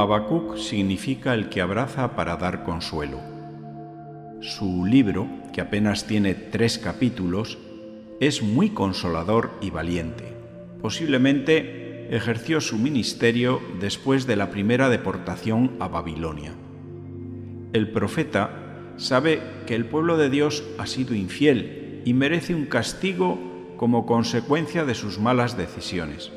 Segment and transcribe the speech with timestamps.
[0.00, 3.20] Habacuc significa el que abraza para dar consuelo.
[4.40, 7.58] Su libro, que apenas tiene tres capítulos,
[8.18, 10.24] es muy consolador y valiente.
[10.80, 16.54] Posiblemente ejerció su ministerio después de la primera deportación a Babilonia.
[17.74, 23.38] El profeta sabe que el pueblo de Dios ha sido infiel y merece un castigo
[23.76, 26.32] como consecuencia de sus malas decisiones.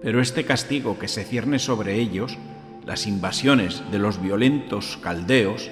[0.00, 2.38] Pero este castigo que se cierne sobre ellos,
[2.86, 5.70] las invasiones de los violentos caldeos,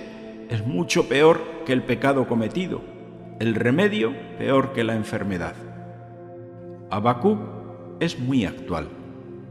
[0.48, 2.82] es mucho peor que el pecado cometido,
[3.40, 5.54] el remedio peor que la enfermedad.
[6.90, 7.38] Habacuc
[8.00, 8.88] es muy actual,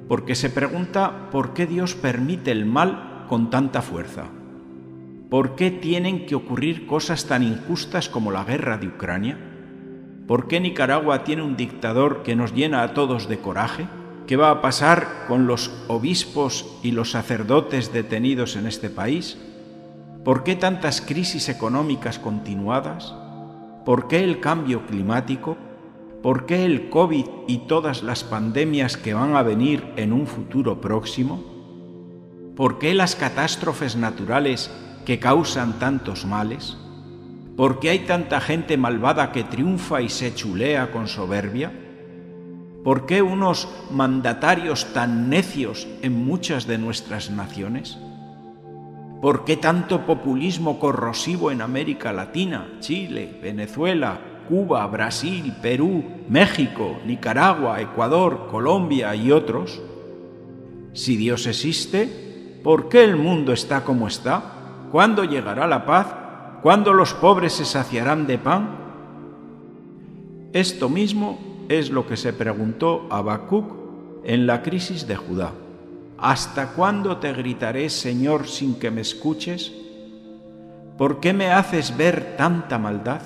[0.07, 4.25] porque se pregunta por qué Dios permite el mal con tanta fuerza.
[5.29, 9.37] ¿Por qué tienen que ocurrir cosas tan injustas como la guerra de Ucrania?
[10.27, 13.87] ¿Por qué Nicaragua tiene un dictador que nos llena a todos de coraje?
[14.27, 19.37] ¿Qué va a pasar con los obispos y los sacerdotes detenidos en este país?
[20.23, 23.13] ¿Por qué tantas crisis económicas continuadas?
[23.85, 25.57] ¿Por qué el cambio climático?
[26.23, 30.81] ¿Por qué el COVID y todas las pandemias que van a venir en un futuro
[30.81, 31.43] próximo?
[32.55, 34.71] ¿Por qué las catástrofes naturales
[35.05, 36.77] que causan tantos males?
[37.55, 41.84] ¿Por qué hay tanta gente malvada que triunfa y se chulea con soberbia?
[42.85, 47.97] ¿Por qué unos mandatarios tan necios en muchas de nuestras naciones?
[49.23, 57.81] ¿Por qué tanto populismo corrosivo en América Latina, Chile, Venezuela, Cuba, Brasil, Perú, México, Nicaragua,
[57.81, 59.81] Ecuador, Colombia y otros?
[60.93, 64.43] Si Dios existe, ¿por qué el mundo está como está?
[64.91, 66.13] ¿Cuándo llegará la paz?
[66.61, 68.77] ¿Cuándo los pobres se saciarán de pan?
[70.53, 73.73] Esto mismo es lo que se preguntó Habacuc
[74.23, 75.53] en la crisis de Judá.
[76.17, 79.73] ¿Hasta cuándo te gritaré, Señor, sin que me escuches?
[80.97, 83.21] ¿Por qué me haces ver tanta maldad?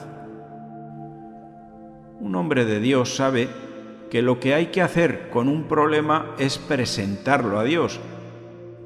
[2.20, 3.48] Un hombre de Dios sabe
[4.10, 8.00] que lo que hay que hacer con un problema es presentarlo a Dios,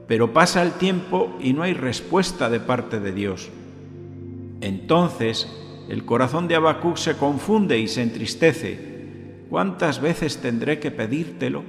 [0.07, 3.49] pero pasa el tiempo y no hay respuesta de parte de Dios.
[4.59, 5.49] Entonces
[5.87, 8.92] el corazón de Habacuc se confunde y se entristece
[9.49, 11.63] ¿Cuántas veces tendré que pedírtelo?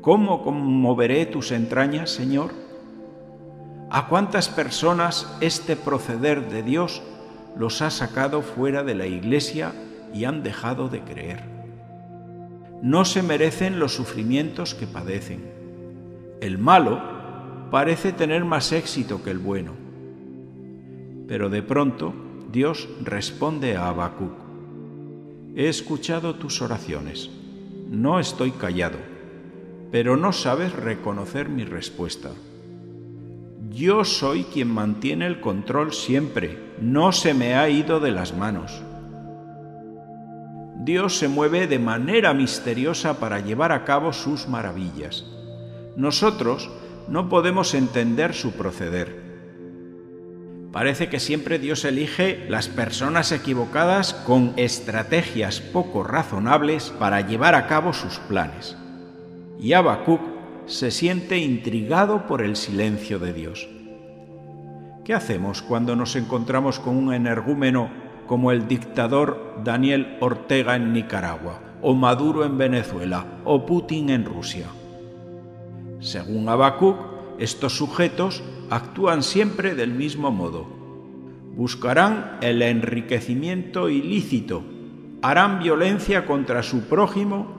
[0.00, 2.50] ¿Cómo conmoveré tus entrañas, Señor?
[3.90, 7.02] ¿A cuántas personas este proceder de Dios
[7.56, 9.72] los ha sacado fuera de la iglesia
[10.12, 11.42] y han dejado de creer?
[12.82, 15.42] No se merecen los sufrimientos que padecen.
[16.40, 17.00] El malo
[17.70, 19.72] parece tener más éxito que el bueno.
[21.26, 22.14] Pero de pronto
[22.52, 24.47] Dios responde a Habacuc
[25.58, 27.30] He escuchado tus oraciones,
[27.90, 28.98] no estoy callado,
[29.90, 32.30] pero no sabes reconocer mi respuesta.
[33.68, 38.84] Yo soy quien mantiene el control siempre, no se me ha ido de las manos.
[40.84, 45.24] Dios se mueve de manera misteriosa para llevar a cabo sus maravillas.
[45.96, 46.70] Nosotros
[47.08, 49.27] no podemos entender su proceder
[50.72, 57.66] Parece que siempre Dios elige las personas equivocadas con estrategias poco razonables para llevar a
[57.66, 58.76] cabo sus planes.
[59.58, 60.20] Y Habacuc
[60.66, 63.68] se siente intrigado por el silencio de Dios.
[65.04, 67.90] ¿Qué hacemos cuando nos encontramos con un energúmeno
[68.26, 74.66] como el dictador Daniel Ortega en Nicaragua, o Maduro en Venezuela, o Putin en Rusia?
[76.00, 76.98] Según Habacuc,
[77.38, 80.66] estos sujetos actúan siempre del mismo modo.
[81.56, 84.62] Buscarán el enriquecimiento ilícito,
[85.22, 87.58] harán violencia contra su prójimo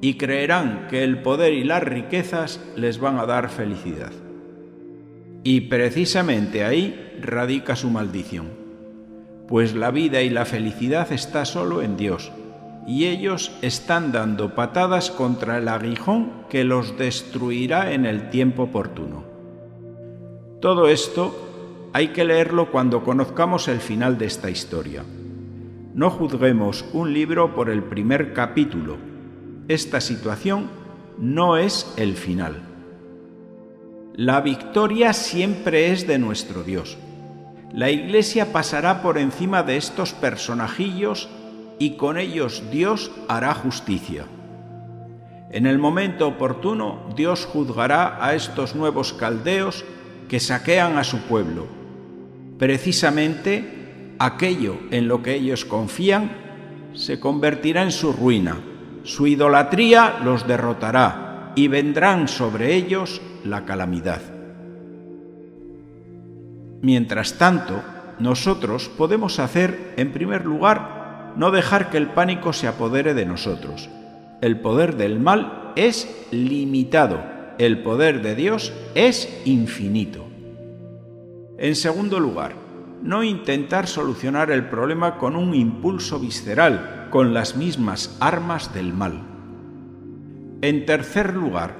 [0.00, 4.12] y creerán que el poder y las riquezas les van a dar felicidad.
[5.44, 8.48] Y precisamente ahí radica su maldición,
[9.48, 12.32] pues la vida y la felicidad está solo en Dios,
[12.86, 19.31] y ellos están dando patadas contra el aguijón que los destruirá en el tiempo oportuno.
[20.62, 21.34] Todo esto
[21.92, 25.02] hay que leerlo cuando conozcamos el final de esta historia.
[25.92, 28.96] No juzguemos un libro por el primer capítulo.
[29.66, 30.70] Esta situación
[31.18, 32.62] no es el final.
[34.14, 36.96] La victoria siempre es de nuestro Dios.
[37.72, 41.28] La Iglesia pasará por encima de estos personajillos
[41.80, 44.26] y con ellos Dios hará justicia.
[45.50, 49.84] En el momento oportuno Dios juzgará a estos nuevos caldeos
[50.28, 51.66] que saquean a su pueblo.
[52.58, 56.30] Precisamente aquello en lo que ellos confían
[56.94, 58.58] se convertirá en su ruina,
[59.02, 64.20] su idolatría los derrotará y vendrán sobre ellos la calamidad.
[66.82, 67.82] Mientras tanto,
[68.18, 73.88] nosotros podemos hacer, en primer lugar, no dejar que el pánico se apodere de nosotros.
[74.40, 77.22] El poder del mal es limitado,
[77.58, 80.26] el poder de Dios es infinito.
[81.58, 82.54] En segundo lugar,
[83.02, 89.22] no intentar solucionar el problema con un impulso visceral, con las mismas armas del mal.
[90.62, 91.76] En tercer lugar,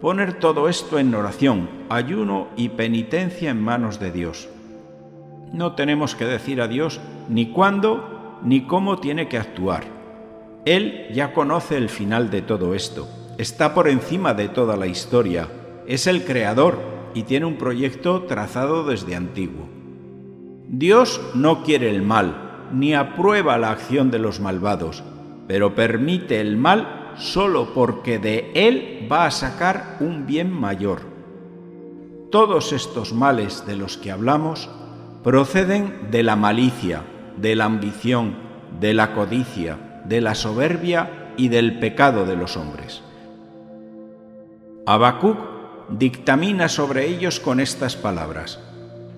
[0.00, 4.48] poner todo esto en oración, ayuno y penitencia en manos de Dios.
[5.52, 9.84] No tenemos que decir a Dios ni cuándo ni cómo tiene que actuar.
[10.64, 15.48] Él ya conoce el final de todo esto, está por encima de toda la historia,
[15.86, 16.78] es el creador
[17.14, 19.68] y tiene un proyecto trazado desde antiguo.
[20.68, 25.02] Dios no quiere el mal, ni aprueba la acción de los malvados,
[25.46, 31.00] pero permite el mal solo porque de él va a sacar un bien mayor.
[32.30, 34.70] Todos estos males de los que hablamos
[35.22, 37.02] proceden de la malicia,
[37.36, 38.34] de la ambición,
[38.80, 43.02] de la codicia, de la soberbia y del pecado de los hombres.
[44.84, 45.38] Habacuc
[45.90, 48.58] dictamina sobre ellos con estas palabras: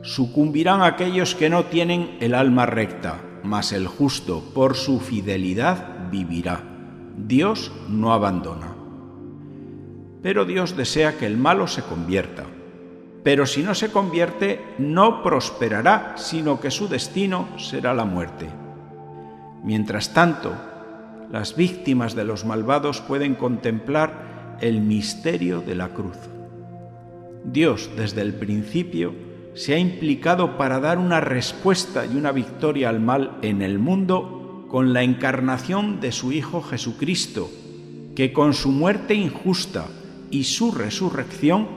[0.03, 6.61] Sucumbirán aquellos que no tienen el alma recta, mas el justo por su fidelidad vivirá.
[7.17, 8.75] Dios no abandona.
[10.23, 12.45] Pero Dios desea que el malo se convierta.
[13.23, 18.51] Pero si no se convierte, no prosperará, sino que su destino será la muerte.
[19.63, 20.53] Mientras tanto,
[21.33, 26.17] las víctimas de los malvados pueden contemplar el misterio de la cruz.
[27.45, 29.15] Dios desde el principio
[29.55, 34.67] se ha implicado para dar una respuesta y una victoria al mal en el mundo
[34.69, 37.51] con la encarnación de su Hijo Jesucristo,
[38.17, 39.87] que con su muerte injusta
[40.31, 41.69] y su resurrección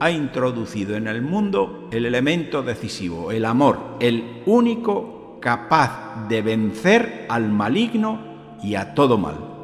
[0.00, 7.26] ha introducido en el mundo el elemento decisivo, el amor, el único capaz de vencer
[7.30, 9.55] al maligno y a todo mal.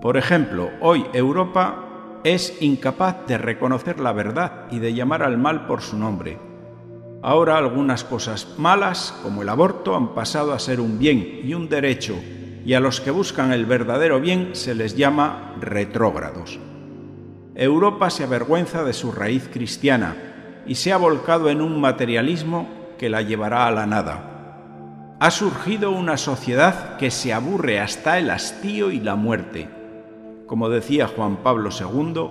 [0.00, 5.66] Por ejemplo, hoy Europa es incapaz de reconocer la verdad y de llamar al mal
[5.66, 6.38] por su nombre.
[7.22, 11.68] Ahora algunas cosas malas, como el aborto, han pasado a ser un bien y un
[11.68, 12.14] derecho,
[12.64, 16.58] y a los que buscan el verdadero bien se les llama retrógrados.
[17.54, 20.16] Europa se avergüenza de su raíz cristiana
[20.66, 22.68] y se ha volcado en un materialismo
[22.98, 25.16] que la llevará a la nada.
[25.20, 29.79] Ha surgido una sociedad que se aburre hasta el hastío y la muerte.
[30.50, 32.28] Como decía Juan Pablo II,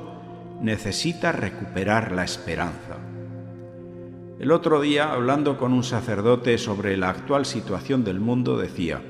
[0.62, 2.98] necesita recuperar la esperanza.
[4.38, 9.02] El otro día, hablando con un sacerdote sobre la actual situación del mundo, decía,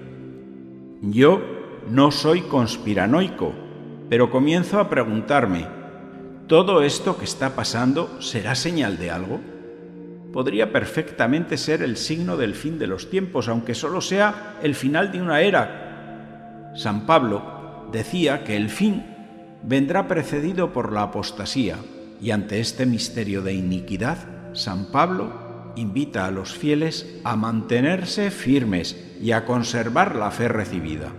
[1.02, 1.42] yo
[1.90, 3.52] no soy conspiranoico,
[4.10, 5.66] pero comienzo a preguntarme,
[6.46, 9.40] ¿todo esto que está pasando será señal de algo?
[10.32, 15.12] Podría perfectamente ser el signo del fin de los tiempos, aunque solo sea el final
[15.12, 16.74] de una era.
[16.76, 17.59] San Pablo
[17.92, 19.04] decía que el fin
[19.64, 21.78] vendrá precedido por la apostasía,
[22.22, 24.18] y ante este misterio de iniquidad,
[24.54, 31.12] San Pablo invita a los fieles a mantenerse firmes y a conservar la fe recibida.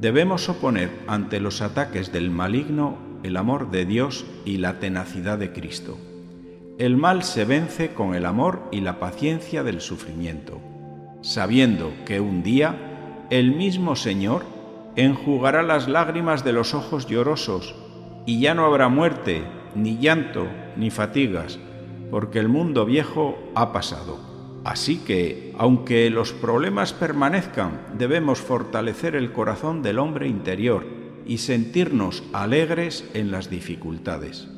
[0.00, 5.52] Debemos oponer ante los ataques del maligno el amor de Dios y la tenacidad de
[5.52, 5.98] Cristo.
[6.78, 10.60] El mal se vence con el amor y la paciencia del sufrimiento,
[11.22, 14.44] sabiendo que un día el mismo Señor
[14.96, 17.74] enjugará las lágrimas de los ojos llorosos
[18.24, 21.58] y ya no habrá muerte, ni llanto, ni fatigas,
[22.10, 24.18] porque el mundo viejo ha pasado.
[24.64, 30.84] Así que, aunque los problemas permanezcan, debemos fortalecer el corazón del hombre interior
[31.24, 34.48] y sentirnos alegres en las dificultades.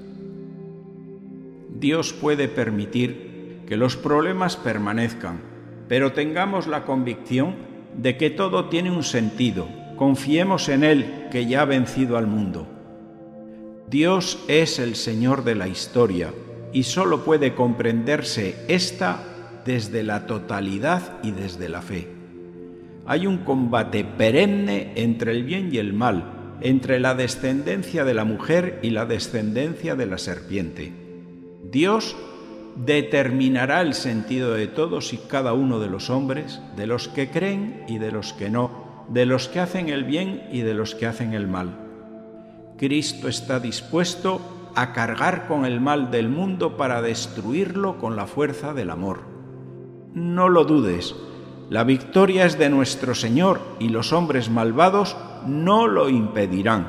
[1.79, 5.41] Dios puede permitir que los problemas permanezcan,
[5.89, 7.57] pero tengamos la convicción
[7.95, 9.69] de que todo tiene un sentido.
[9.99, 12.69] Confiemos en Él que ya ha vencido al mundo.
[13.91, 16.33] Dios es el Señor de la historia
[16.73, 19.19] y sólo puede comprenderse esta
[19.65, 22.07] desde la totalidad y desde la fe.
[23.07, 28.25] Hay un combate perenne entre el bien y el mal, entre la descendencia de la
[28.25, 30.93] mujer y la descendencia de la serpiente.
[31.73, 32.17] Dios
[32.77, 37.85] determinará el sentido de todos y cada uno de los hombres, de los que creen
[37.89, 41.07] y de los que no, de los que hacen el bien y de los que
[41.07, 41.71] hacen el mal.
[42.77, 48.75] Cristo está dispuesto a cargar con el mal del mundo para destruirlo con la fuerza
[48.75, 49.21] del amor.
[50.15, 51.15] No lo dudes,
[51.71, 56.87] la victoria es de nuestro Señor y los hombres malvados no lo impedirán.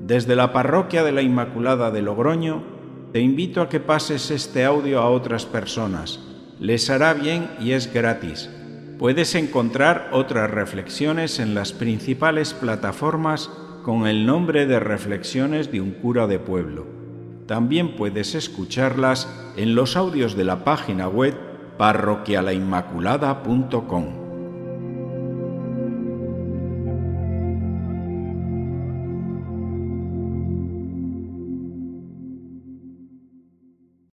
[0.00, 2.62] Desde la parroquia de la Inmaculada de Logroño,
[3.12, 6.20] te invito a que pases este audio a otras personas,
[6.58, 8.50] Les hará bien y es gratis.
[9.00, 13.48] Puedes encontrar otras reflexiones en las principales plataformas
[13.82, 16.86] con el nombre de Reflexiones de un cura de pueblo.
[17.46, 19.26] También puedes escucharlas
[19.56, 21.34] en los audios de la página web
[21.78, 24.19] parroquialainmaculada.com.